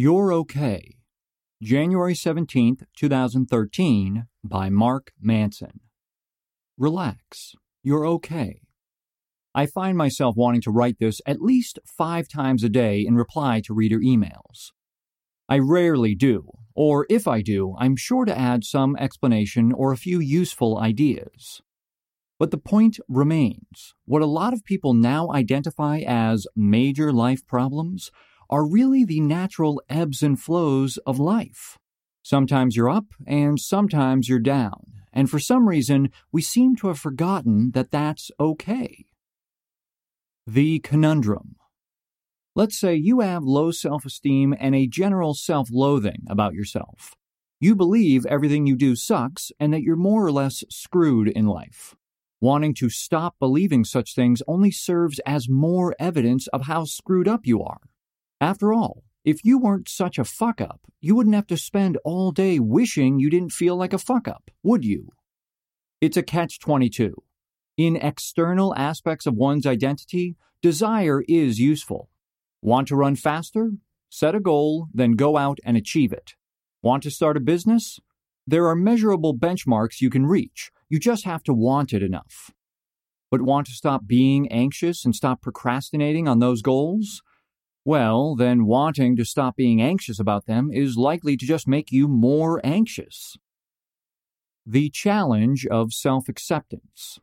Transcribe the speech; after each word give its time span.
You're 0.00 0.32
Okay. 0.32 0.94
January 1.60 2.14
17th, 2.14 2.84
2013, 2.96 4.26
by 4.44 4.70
Mark 4.70 5.10
Manson. 5.20 5.80
Relax. 6.78 7.56
You're 7.82 8.06
okay. 8.06 8.60
I 9.56 9.66
find 9.66 9.98
myself 9.98 10.36
wanting 10.36 10.60
to 10.60 10.70
write 10.70 11.00
this 11.00 11.20
at 11.26 11.40
least 11.40 11.80
five 11.84 12.28
times 12.28 12.62
a 12.62 12.68
day 12.68 13.04
in 13.04 13.16
reply 13.16 13.60
to 13.64 13.74
reader 13.74 13.98
emails. 13.98 14.70
I 15.48 15.58
rarely 15.58 16.14
do, 16.14 16.48
or 16.76 17.04
if 17.10 17.26
I 17.26 17.42
do, 17.42 17.74
I'm 17.76 17.96
sure 17.96 18.24
to 18.24 18.38
add 18.38 18.62
some 18.62 18.94
explanation 19.00 19.72
or 19.72 19.90
a 19.90 19.96
few 19.96 20.20
useful 20.20 20.78
ideas. 20.78 21.60
But 22.38 22.52
the 22.52 22.58
point 22.58 23.00
remains 23.08 23.96
what 24.04 24.22
a 24.22 24.26
lot 24.26 24.52
of 24.52 24.64
people 24.64 24.94
now 24.94 25.32
identify 25.32 26.02
as 26.06 26.46
major 26.54 27.12
life 27.12 27.44
problems 27.48 28.12
are 28.50 28.66
really 28.66 29.04
the 29.04 29.20
natural 29.20 29.82
ebbs 29.88 30.22
and 30.22 30.40
flows 30.40 30.98
of 31.06 31.18
life. 31.18 31.78
Sometimes 32.22 32.76
you're 32.76 32.90
up 32.90 33.06
and 33.26 33.58
sometimes 33.58 34.28
you're 34.28 34.38
down, 34.38 34.92
and 35.12 35.30
for 35.30 35.38
some 35.38 35.68
reason, 35.68 36.10
we 36.32 36.42
seem 36.42 36.76
to 36.76 36.88
have 36.88 36.98
forgotten 36.98 37.70
that 37.72 37.90
that's 37.90 38.30
okay. 38.38 39.06
The 40.46 40.78
conundrum. 40.80 41.56
Let's 42.54 42.78
say 42.78 42.94
you 42.94 43.20
have 43.20 43.44
low 43.44 43.70
self 43.70 44.04
esteem 44.04 44.54
and 44.58 44.74
a 44.74 44.86
general 44.86 45.34
self 45.34 45.68
loathing 45.70 46.24
about 46.28 46.54
yourself. 46.54 47.14
You 47.60 47.74
believe 47.74 48.26
everything 48.26 48.66
you 48.66 48.76
do 48.76 48.94
sucks 48.94 49.52
and 49.58 49.72
that 49.72 49.82
you're 49.82 49.96
more 49.96 50.24
or 50.24 50.32
less 50.32 50.64
screwed 50.70 51.28
in 51.28 51.46
life. 51.46 51.94
Wanting 52.40 52.74
to 52.74 52.88
stop 52.88 53.34
believing 53.40 53.84
such 53.84 54.14
things 54.14 54.42
only 54.46 54.70
serves 54.70 55.18
as 55.26 55.48
more 55.48 55.96
evidence 55.98 56.46
of 56.48 56.66
how 56.66 56.84
screwed 56.84 57.26
up 57.26 57.46
you 57.46 57.62
are. 57.62 57.80
After 58.40 58.72
all, 58.72 59.02
if 59.24 59.44
you 59.44 59.58
weren't 59.58 59.88
such 59.88 60.16
a 60.16 60.24
fuck 60.24 60.60
up, 60.60 60.80
you 61.00 61.16
wouldn't 61.16 61.34
have 61.34 61.48
to 61.48 61.56
spend 61.56 61.98
all 62.04 62.30
day 62.30 62.60
wishing 62.60 63.18
you 63.18 63.30
didn't 63.30 63.52
feel 63.52 63.76
like 63.76 63.92
a 63.92 63.98
fuck 63.98 64.28
up, 64.28 64.50
would 64.62 64.84
you? 64.84 65.08
It's 66.00 66.16
a 66.16 66.22
catch 66.22 66.60
22. 66.60 67.14
In 67.76 67.96
external 67.96 68.74
aspects 68.76 69.26
of 69.26 69.34
one's 69.34 69.66
identity, 69.66 70.36
desire 70.62 71.22
is 71.28 71.58
useful. 71.58 72.10
Want 72.62 72.88
to 72.88 72.96
run 72.96 73.16
faster? 73.16 73.72
Set 74.08 74.36
a 74.36 74.40
goal, 74.40 74.86
then 74.94 75.12
go 75.12 75.36
out 75.36 75.58
and 75.64 75.76
achieve 75.76 76.12
it. 76.12 76.34
Want 76.80 77.02
to 77.02 77.10
start 77.10 77.36
a 77.36 77.40
business? 77.40 77.98
There 78.46 78.68
are 78.68 78.76
measurable 78.76 79.36
benchmarks 79.36 80.00
you 80.00 80.10
can 80.10 80.26
reach. 80.26 80.70
You 80.88 81.00
just 81.00 81.24
have 81.24 81.42
to 81.42 81.52
want 81.52 81.92
it 81.92 82.02
enough. 82.02 82.52
But 83.30 83.42
want 83.42 83.66
to 83.66 83.72
stop 83.72 84.06
being 84.06 84.50
anxious 84.50 85.04
and 85.04 85.14
stop 85.14 85.42
procrastinating 85.42 86.26
on 86.28 86.38
those 86.38 86.62
goals? 86.62 87.20
Well, 87.88 88.36
then 88.36 88.66
wanting 88.66 89.16
to 89.16 89.24
stop 89.24 89.56
being 89.56 89.80
anxious 89.80 90.20
about 90.20 90.44
them 90.44 90.68
is 90.70 90.98
likely 90.98 91.38
to 91.38 91.46
just 91.46 91.66
make 91.66 91.90
you 91.90 92.06
more 92.06 92.60
anxious. 92.62 93.38
The 94.66 94.90
challenge 94.90 95.66
of 95.66 95.94
self 95.94 96.28
acceptance. 96.28 97.18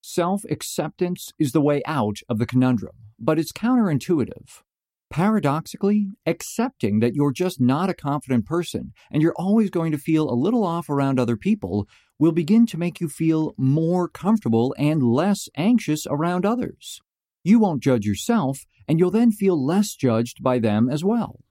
Self 0.00 0.44
acceptance 0.48 1.32
is 1.40 1.50
the 1.50 1.60
way 1.60 1.82
out 1.86 2.18
of 2.28 2.38
the 2.38 2.46
conundrum, 2.46 2.94
but 3.18 3.36
it's 3.36 3.50
counterintuitive. 3.50 4.62
Paradoxically, 5.10 6.12
accepting 6.24 7.00
that 7.00 7.16
you're 7.16 7.32
just 7.32 7.60
not 7.60 7.90
a 7.90 7.94
confident 7.94 8.46
person 8.46 8.92
and 9.10 9.20
you're 9.20 9.34
always 9.34 9.70
going 9.70 9.90
to 9.90 9.98
feel 9.98 10.30
a 10.30 10.40
little 10.44 10.62
off 10.62 10.88
around 10.88 11.18
other 11.18 11.36
people 11.36 11.88
will 12.16 12.30
begin 12.30 12.64
to 12.66 12.78
make 12.78 13.00
you 13.00 13.08
feel 13.08 13.54
more 13.58 14.06
comfortable 14.08 14.72
and 14.78 15.02
less 15.02 15.48
anxious 15.56 16.06
around 16.08 16.46
others. 16.46 17.00
You 17.42 17.58
won't 17.58 17.82
judge 17.82 18.04
yourself, 18.04 18.66
and 18.90 18.98
you'll 18.98 19.12
then 19.12 19.30
feel 19.30 19.64
less 19.64 19.94
judged 19.94 20.42
by 20.42 20.58
them 20.58 20.88
as 20.90 21.04
well. 21.04 21.44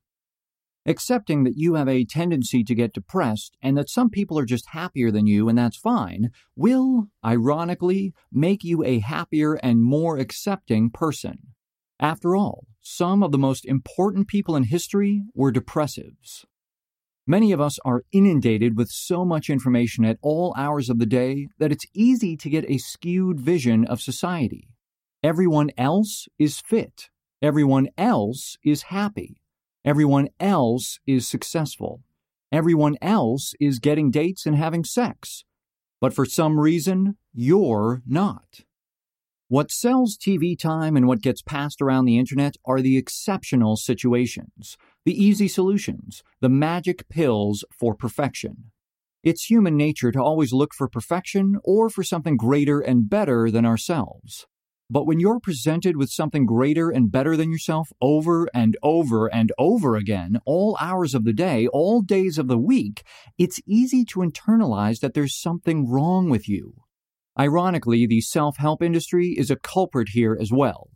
Accepting 0.85 1.45
that 1.45 1.55
you 1.55 1.75
have 1.75 1.87
a 1.87 2.03
tendency 2.03 2.65
to 2.65 2.75
get 2.75 2.91
depressed 2.91 3.55
and 3.61 3.77
that 3.77 3.89
some 3.89 4.09
people 4.09 4.37
are 4.37 4.43
just 4.43 4.71
happier 4.71 5.09
than 5.09 5.25
you 5.25 5.47
and 5.47 5.57
that's 5.57 5.77
fine 5.77 6.31
will, 6.57 7.07
ironically, 7.23 8.13
make 8.29 8.65
you 8.65 8.83
a 8.83 8.99
happier 8.99 9.53
and 9.53 9.81
more 9.81 10.17
accepting 10.17 10.89
person. 10.89 11.53
After 11.97 12.35
all, 12.35 12.65
some 12.81 13.23
of 13.23 13.31
the 13.31 13.37
most 13.37 13.65
important 13.65 14.27
people 14.27 14.57
in 14.57 14.63
history 14.63 15.23
were 15.33 15.53
depressives. 15.53 16.43
Many 17.25 17.53
of 17.53 17.61
us 17.61 17.79
are 17.85 18.03
inundated 18.11 18.75
with 18.75 18.89
so 18.89 19.23
much 19.23 19.49
information 19.49 20.03
at 20.03 20.17
all 20.21 20.53
hours 20.57 20.89
of 20.89 20.99
the 20.99 21.05
day 21.05 21.47
that 21.57 21.71
it's 21.71 21.85
easy 21.93 22.35
to 22.35 22.49
get 22.49 22.69
a 22.69 22.79
skewed 22.79 23.39
vision 23.39 23.85
of 23.85 24.01
society. 24.01 24.67
Everyone 25.23 25.69
else 25.77 26.27
is 26.37 26.59
fit. 26.59 27.09
Everyone 27.41 27.87
else 27.97 28.57
is 28.65 28.83
happy. 28.83 29.41
Everyone 29.85 30.27
else 30.41 30.99
is 31.07 31.25
successful. 31.25 32.01
Everyone 32.51 32.97
else 33.01 33.53
is 33.61 33.79
getting 33.79 34.11
dates 34.11 34.45
and 34.45 34.57
having 34.57 34.83
sex. 34.83 35.45
But 36.01 36.13
for 36.13 36.25
some 36.25 36.59
reason, 36.59 37.15
you're 37.33 38.01
not. 38.05 38.61
What 39.47 39.71
sells 39.71 40.17
TV 40.17 40.59
time 40.59 40.97
and 40.97 41.07
what 41.07 41.21
gets 41.21 41.41
passed 41.41 41.81
around 41.81 42.05
the 42.05 42.19
internet 42.19 42.55
are 42.65 42.81
the 42.81 42.97
exceptional 42.97 43.77
situations, 43.77 44.75
the 45.05 45.13
easy 45.13 45.47
solutions, 45.47 46.21
the 46.41 46.49
magic 46.49 47.07
pills 47.07 47.63
for 47.71 47.95
perfection. 47.95 48.71
It's 49.23 49.45
human 49.45 49.77
nature 49.77 50.11
to 50.11 50.21
always 50.21 50.51
look 50.51 50.73
for 50.73 50.89
perfection 50.89 51.57
or 51.63 51.89
for 51.89 52.03
something 52.03 52.35
greater 52.35 52.81
and 52.81 53.09
better 53.09 53.49
than 53.49 53.65
ourselves. 53.65 54.45
But 54.91 55.05
when 55.05 55.19
you're 55.19 55.39
presented 55.39 55.97
with 55.97 56.09
something 56.09 56.47
greater 56.47 56.89
and 56.89 57.11
better 57.11 57.37
than 57.37 57.51
yourself 57.51 57.91
over 58.01 58.47
and 58.55 58.75
over 58.81 59.27
and 59.27 59.51
over 59.59 59.95
again, 59.95 60.39
all 60.45 60.77
hours 60.81 61.13
of 61.13 61.25
the 61.25 61.33
day, 61.33 61.67
all 61.67 62.01
days 62.01 62.39
of 62.39 62.47
the 62.47 62.57
week, 62.57 63.03
it's 63.37 63.61
easy 63.67 64.03
to 64.05 64.21
internalize 64.21 64.99
that 65.01 65.13
there's 65.13 65.39
something 65.39 65.87
wrong 65.87 66.29
with 66.29 66.49
you. 66.49 66.73
Ironically, 67.39 68.07
the 68.07 68.21
self 68.21 68.57
help 68.57 68.81
industry 68.81 69.35
is 69.37 69.51
a 69.51 69.55
culprit 69.55 70.09
here 70.09 70.35
as 70.39 70.51
well. 70.51 70.89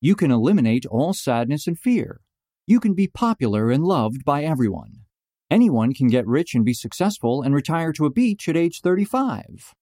You 0.00 0.14
can 0.14 0.30
eliminate 0.30 0.84
all 0.84 1.14
sadness 1.14 1.66
and 1.66 1.78
fear. 1.78 2.20
You 2.66 2.80
can 2.80 2.92
be 2.92 3.08
popular 3.08 3.70
and 3.70 3.82
loved 3.82 4.26
by 4.26 4.44
everyone. 4.44 5.04
Anyone 5.50 5.94
can 5.94 6.08
get 6.08 6.26
rich 6.26 6.54
and 6.54 6.66
be 6.66 6.74
successful 6.74 7.40
and 7.40 7.54
retire 7.54 7.92
to 7.94 8.04
a 8.04 8.10
beach 8.10 8.46
at 8.46 8.58
age 8.58 8.82
35. 8.82 9.74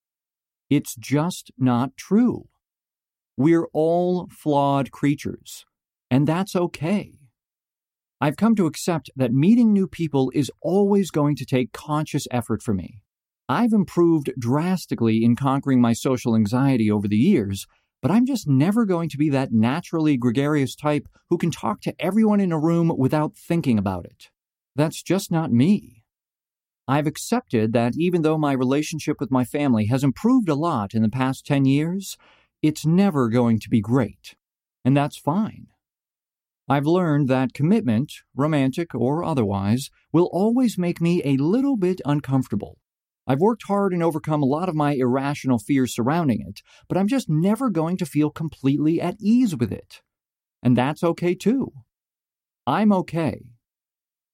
It's 0.70 0.94
just 0.94 1.50
not 1.58 1.96
true. 1.96 2.46
We're 3.36 3.66
all 3.72 4.28
flawed 4.30 4.90
creatures, 4.90 5.64
and 6.10 6.26
that's 6.26 6.56
okay. 6.56 7.12
I've 8.18 8.38
come 8.38 8.54
to 8.56 8.66
accept 8.66 9.10
that 9.14 9.32
meeting 9.32 9.72
new 9.72 9.86
people 9.86 10.32
is 10.34 10.50
always 10.62 11.10
going 11.10 11.36
to 11.36 11.44
take 11.44 11.72
conscious 11.72 12.26
effort 12.30 12.62
for 12.62 12.72
me. 12.72 13.02
I've 13.48 13.74
improved 13.74 14.32
drastically 14.38 15.22
in 15.22 15.36
conquering 15.36 15.80
my 15.80 15.92
social 15.92 16.34
anxiety 16.34 16.90
over 16.90 17.06
the 17.06 17.16
years, 17.16 17.66
but 18.00 18.10
I'm 18.10 18.24
just 18.24 18.48
never 18.48 18.86
going 18.86 19.10
to 19.10 19.18
be 19.18 19.28
that 19.30 19.52
naturally 19.52 20.16
gregarious 20.16 20.74
type 20.74 21.06
who 21.28 21.36
can 21.36 21.50
talk 21.50 21.80
to 21.82 21.94
everyone 21.98 22.40
in 22.40 22.52
a 22.52 22.58
room 22.58 22.90
without 22.96 23.36
thinking 23.36 23.78
about 23.78 24.06
it. 24.06 24.30
That's 24.74 25.02
just 25.02 25.30
not 25.30 25.52
me. 25.52 26.04
I've 26.88 27.06
accepted 27.06 27.72
that 27.72 27.94
even 27.98 28.22
though 28.22 28.38
my 28.38 28.52
relationship 28.52 29.16
with 29.20 29.30
my 29.30 29.44
family 29.44 29.86
has 29.86 30.04
improved 30.04 30.48
a 30.48 30.54
lot 30.54 30.94
in 30.94 31.02
the 31.02 31.08
past 31.08 31.44
10 31.44 31.64
years, 31.64 32.16
it's 32.62 32.86
never 32.86 33.28
going 33.28 33.60
to 33.60 33.68
be 33.68 33.80
great, 33.80 34.34
and 34.84 34.96
that's 34.96 35.16
fine. 35.16 35.66
I've 36.68 36.86
learned 36.86 37.28
that 37.28 37.54
commitment, 37.54 38.12
romantic 38.34 38.94
or 38.94 39.22
otherwise, 39.22 39.88
will 40.12 40.28
always 40.32 40.76
make 40.76 41.00
me 41.00 41.22
a 41.24 41.36
little 41.36 41.76
bit 41.76 42.00
uncomfortable. 42.04 42.78
I've 43.26 43.40
worked 43.40 43.64
hard 43.66 43.92
and 43.92 44.02
overcome 44.02 44.42
a 44.42 44.46
lot 44.46 44.68
of 44.68 44.74
my 44.74 44.92
irrational 44.92 45.58
fears 45.58 45.94
surrounding 45.94 46.44
it, 46.46 46.62
but 46.88 46.98
I'm 46.98 47.08
just 47.08 47.28
never 47.28 47.70
going 47.70 47.96
to 47.98 48.06
feel 48.06 48.30
completely 48.30 49.00
at 49.00 49.16
ease 49.20 49.54
with 49.54 49.72
it. 49.72 50.02
And 50.62 50.76
that's 50.76 51.04
okay 51.04 51.34
too. 51.34 51.72
I'm 52.66 52.92
okay. 52.92 53.42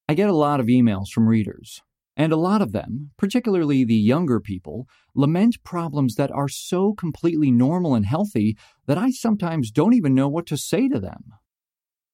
I 0.08 0.14
get 0.14 0.30
a 0.30 0.34
lot 0.34 0.60
of 0.60 0.66
emails 0.66 1.08
from 1.08 1.28
readers. 1.28 1.82
And 2.16 2.32
a 2.32 2.36
lot 2.36 2.60
of 2.60 2.72
them, 2.72 3.12
particularly 3.16 3.84
the 3.84 3.94
younger 3.94 4.38
people, 4.38 4.86
lament 5.14 5.62
problems 5.64 6.16
that 6.16 6.30
are 6.30 6.48
so 6.48 6.92
completely 6.92 7.50
normal 7.50 7.94
and 7.94 8.04
healthy 8.04 8.56
that 8.86 8.98
I 8.98 9.10
sometimes 9.10 9.70
don't 9.70 9.94
even 9.94 10.14
know 10.14 10.28
what 10.28 10.46
to 10.46 10.56
say 10.56 10.88
to 10.88 11.00
them. 11.00 11.32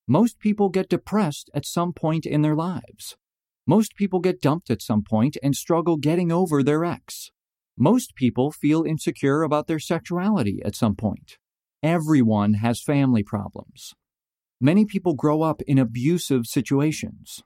Most 0.06 0.38
people 0.38 0.68
get 0.68 0.88
depressed 0.88 1.50
at 1.52 1.66
some 1.66 1.92
point 1.92 2.24
in 2.26 2.42
their 2.42 2.54
lives. 2.54 3.16
Most 3.66 3.96
people 3.96 4.20
get 4.20 4.40
dumped 4.40 4.70
at 4.70 4.80
some 4.80 5.02
point 5.02 5.36
and 5.42 5.54
struggle 5.54 5.96
getting 5.96 6.32
over 6.32 6.62
their 6.62 6.84
ex. 6.84 7.30
Most 7.76 8.14
people 8.14 8.50
feel 8.50 8.84
insecure 8.84 9.42
about 9.42 9.66
their 9.66 9.78
sexuality 9.78 10.62
at 10.64 10.74
some 10.74 10.96
point. 10.96 11.38
Everyone 11.82 12.54
has 12.54 12.80
family 12.80 13.22
problems. 13.22 13.94
Many 14.60 14.84
people 14.84 15.14
grow 15.14 15.42
up 15.42 15.60
in 15.62 15.78
abusive 15.78 16.46
situations. 16.46 17.42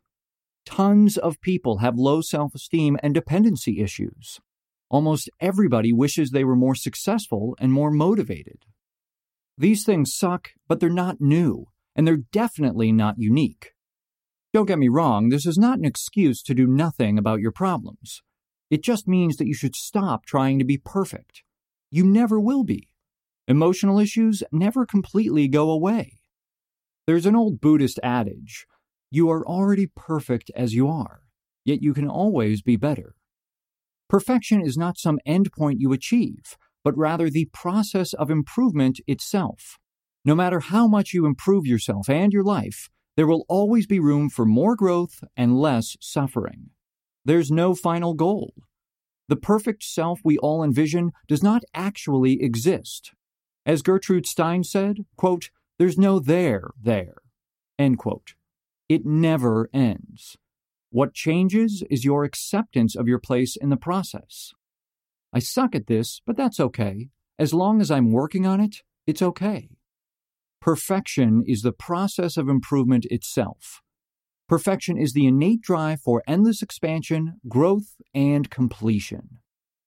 Tons 0.64 1.16
of 1.16 1.40
people 1.40 1.78
have 1.78 1.96
low 1.96 2.20
self 2.20 2.54
esteem 2.54 2.96
and 3.02 3.14
dependency 3.14 3.80
issues. 3.80 4.40
Almost 4.88 5.30
everybody 5.40 5.92
wishes 5.92 6.30
they 6.30 6.44
were 6.44 6.56
more 6.56 6.74
successful 6.74 7.56
and 7.58 7.72
more 7.72 7.90
motivated. 7.90 8.64
These 9.58 9.84
things 9.84 10.14
suck, 10.14 10.50
but 10.68 10.80
they're 10.80 10.90
not 10.90 11.20
new, 11.20 11.66
and 11.96 12.06
they're 12.06 12.24
definitely 12.32 12.92
not 12.92 13.18
unique. 13.18 13.72
Don't 14.52 14.66
get 14.66 14.78
me 14.78 14.88
wrong, 14.88 15.30
this 15.30 15.46
is 15.46 15.56
not 15.56 15.78
an 15.78 15.84
excuse 15.84 16.42
to 16.42 16.54
do 16.54 16.66
nothing 16.66 17.18
about 17.18 17.40
your 17.40 17.52
problems. 17.52 18.22
It 18.70 18.82
just 18.82 19.08
means 19.08 19.36
that 19.36 19.46
you 19.46 19.54
should 19.54 19.74
stop 19.74 20.26
trying 20.26 20.58
to 20.58 20.64
be 20.64 20.78
perfect. 20.78 21.42
You 21.90 22.04
never 22.04 22.38
will 22.38 22.64
be. 22.64 22.88
Emotional 23.48 23.98
issues 23.98 24.42
never 24.52 24.86
completely 24.86 25.48
go 25.48 25.70
away. 25.70 26.18
There's 27.06 27.26
an 27.26 27.34
old 27.34 27.60
Buddhist 27.60 27.98
adage 28.02 28.66
you 29.12 29.30
are 29.30 29.46
already 29.46 29.86
perfect 29.94 30.50
as 30.56 30.72
you 30.72 30.88
are, 30.88 31.20
yet 31.66 31.82
you 31.82 31.92
can 31.92 32.08
always 32.08 32.62
be 32.62 32.76
better. 32.76 33.14
Perfection 34.08 34.62
is 34.62 34.78
not 34.78 34.96
some 34.96 35.18
endpoint 35.28 35.74
you 35.80 35.92
achieve, 35.92 36.56
but 36.82 36.96
rather 36.96 37.28
the 37.28 37.50
process 37.52 38.14
of 38.14 38.30
improvement 38.30 39.00
itself. 39.06 39.78
No 40.24 40.34
matter 40.34 40.60
how 40.60 40.88
much 40.88 41.12
you 41.12 41.26
improve 41.26 41.66
yourself 41.66 42.08
and 42.08 42.32
your 42.32 42.42
life, 42.42 42.88
there 43.14 43.26
will 43.26 43.44
always 43.50 43.86
be 43.86 44.00
room 44.00 44.30
for 44.30 44.46
more 44.46 44.76
growth 44.76 45.22
and 45.36 45.60
less 45.60 45.94
suffering. 46.00 46.70
There's 47.22 47.50
no 47.50 47.74
final 47.74 48.14
goal. 48.14 48.54
The 49.28 49.36
perfect 49.36 49.82
self 49.82 50.20
we 50.24 50.38
all 50.38 50.64
envision 50.64 51.12
does 51.28 51.42
not 51.42 51.64
actually 51.74 52.42
exist. 52.42 53.12
As 53.66 53.82
Gertrude 53.82 54.26
Stein 54.26 54.64
said, 54.64 55.04
quote, 55.18 55.50
there's 55.78 55.98
no 55.98 56.18
there 56.18 56.70
there. 56.82 57.16
End 57.78 57.98
quote. 57.98 58.34
It 58.92 59.06
never 59.06 59.70
ends. 59.72 60.36
What 60.90 61.14
changes 61.14 61.82
is 61.88 62.04
your 62.04 62.24
acceptance 62.24 62.94
of 62.94 63.08
your 63.08 63.18
place 63.18 63.56
in 63.56 63.70
the 63.70 63.78
process. 63.78 64.52
I 65.32 65.38
suck 65.38 65.74
at 65.74 65.86
this, 65.86 66.20
but 66.26 66.36
that's 66.36 66.60
okay. 66.60 67.08
As 67.38 67.54
long 67.54 67.80
as 67.80 67.90
I'm 67.90 68.12
working 68.12 68.46
on 68.46 68.60
it, 68.60 68.82
it's 69.06 69.22
okay. 69.22 69.70
Perfection 70.60 71.42
is 71.46 71.62
the 71.62 71.72
process 71.72 72.36
of 72.36 72.50
improvement 72.50 73.06
itself. 73.06 73.80
Perfection 74.46 74.98
is 74.98 75.14
the 75.14 75.26
innate 75.26 75.62
drive 75.62 76.02
for 76.02 76.22
endless 76.28 76.60
expansion, 76.60 77.40
growth, 77.48 77.96
and 78.12 78.50
completion. 78.50 79.38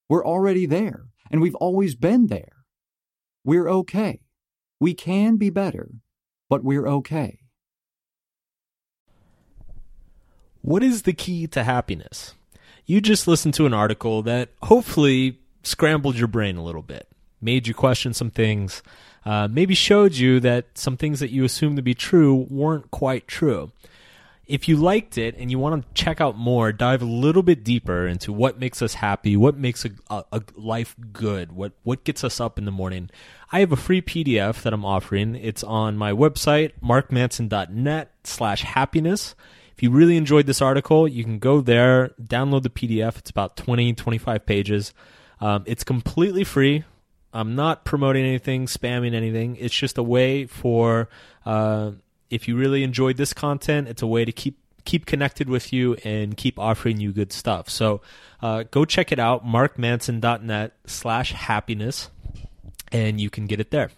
We're 0.09 0.25
already 0.25 0.65
there, 0.65 1.03
and 1.29 1.41
we've 1.41 1.61
always 1.67 1.95
been 1.95 2.25
there. 2.25 2.65
We're 3.43 3.69
okay. 3.69 4.21
We 4.79 4.95
can 4.95 5.37
be 5.37 5.51
better, 5.51 5.91
but 6.49 6.63
we're 6.63 6.87
okay. 6.87 7.44
What 10.65 10.81
is 10.81 11.03
the 11.03 11.13
key 11.13 11.45
to 11.45 11.63
happiness? 11.63 12.33
You 12.87 12.99
just 12.99 13.27
listened 13.27 13.53
to 13.53 13.67
an 13.67 13.73
article 13.75 14.23
that 14.23 14.49
hopefully 14.63 15.37
scrambled 15.61 16.17
your 16.17 16.27
brain 16.27 16.57
a 16.57 16.63
little 16.63 16.81
bit, 16.81 17.07
made 17.39 17.67
you 17.67 17.75
question 17.75 18.15
some 18.15 18.31
things, 18.31 18.81
uh, 19.25 19.47
maybe 19.47 19.75
showed 19.75 20.15
you 20.15 20.39
that 20.39 20.75
some 20.75 20.97
things 20.97 21.19
that 21.19 21.29
you 21.29 21.43
assumed 21.43 21.75
to 21.75 21.83
be 21.83 21.93
true 21.93 22.47
weren't 22.49 22.89
quite 22.89 23.27
true. 23.27 23.73
If 24.47 24.67
you 24.67 24.75
liked 24.77 25.19
it 25.19 25.35
and 25.37 25.51
you 25.51 25.59
want 25.59 25.83
to 25.83 26.03
check 26.03 26.19
out 26.19 26.35
more, 26.35 26.71
dive 26.71 27.03
a 27.03 27.05
little 27.05 27.43
bit 27.43 27.63
deeper 27.63 28.07
into 28.07 28.33
what 28.33 28.59
makes 28.59 28.81
us 28.81 28.95
happy, 28.95 29.37
what 29.37 29.55
makes 29.55 29.85
a, 29.85 29.91
a, 30.09 30.23
a 30.31 30.43
life 30.55 30.95
good, 31.13 31.51
what, 31.51 31.73
what 31.83 32.03
gets 32.03 32.23
us 32.23 32.39
up 32.39 32.57
in 32.57 32.65
the 32.65 32.71
morning, 32.71 33.11
I 33.51 33.59
have 33.59 33.71
a 33.71 33.75
free 33.75 34.01
PDF 34.01 34.63
that 34.63 34.73
I'm 34.73 34.83
offering. 34.83 35.35
It's 35.35 35.63
on 35.63 35.95
my 35.95 36.11
website, 36.11 36.71
markmanson.net 36.81 38.11
slash 38.23 38.63
happiness. 38.63 39.35
If 39.75 39.83
you 39.83 39.91
really 39.91 40.15
enjoyed 40.15 40.45
this 40.45 40.61
article, 40.61 41.07
you 41.07 41.23
can 41.23 41.39
go 41.39 41.59
there, 41.59 42.11
download 42.21 42.63
the 42.63 42.69
PDF. 42.69 43.17
It's 43.17 43.29
about 43.29 43.57
20, 43.57 43.93
25 43.93 44.45
pages. 44.45 44.93
Um, 45.41 45.63
it's 45.65 45.83
completely 45.83 46.45
free. 46.45 46.85
I'm 47.33 47.55
not 47.55 47.83
promoting 47.83 48.23
anything, 48.23 48.67
spamming 48.67 49.13
anything. 49.13 49.57
It's 49.57 49.75
just 49.75 49.97
a 49.97 50.03
way 50.03 50.45
for 50.45 51.09
uh, 51.45 51.91
if 52.29 52.47
you 52.47 52.55
really 52.55 52.83
enjoyed 52.83 53.17
this 53.17 53.33
content, 53.33 53.89
it's 53.89 54.01
a 54.01 54.07
way 54.07 54.23
to 54.23 54.31
keep 54.31 54.59
keep 54.85 55.05
connected 55.05 55.49
with 55.49 55.73
you 55.73 55.95
and 56.03 56.37
keep 56.37 56.59
offering 56.59 56.99
you 56.99 57.11
good 57.11 57.33
stuff. 57.33 57.69
So 57.69 58.01
uh, 58.41 58.63
go 58.69 58.85
check 58.85 59.11
it 59.11 59.17
out, 59.17 59.43
markmanson.net 59.43 60.73
slash 60.85 61.31
happiness, 61.33 62.11
and 62.91 63.19
you 63.19 63.29
can 63.29 63.47
get 63.47 63.59
it 63.59 63.71
there. 63.71 63.89